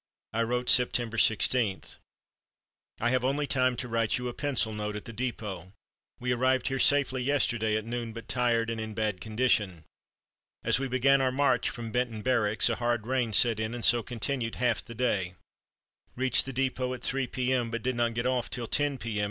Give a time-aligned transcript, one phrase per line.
[0.33, 1.83] I wrote, September 16:
[2.99, 5.73] "I have only time to write you a pencil note at the dépôt.
[6.19, 9.83] We arrived here safely yesterday at noon, but tired and in bad condition.
[10.63, 14.01] As we began our march from Benton Barracks a hard rain set in and so
[14.01, 15.35] continued half the day.
[16.15, 19.19] Reached the dépôt at 3 P.M., but did not get off till 10 P.M.